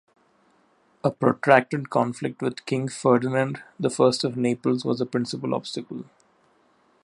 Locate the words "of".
4.23-4.35